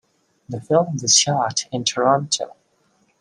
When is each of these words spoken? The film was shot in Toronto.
The 0.49 0.59
film 0.59 0.97
was 0.99 1.15
shot 1.15 1.65
in 1.71 1.83
Toronto. 1.83 2.55